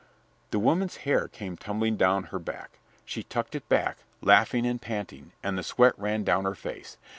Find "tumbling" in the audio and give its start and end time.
1.57-1.95